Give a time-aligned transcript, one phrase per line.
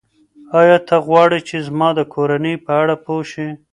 [0.59, 3.47] ایا ته غواړې چې زما د کورنۍ په اړه پوه شې؟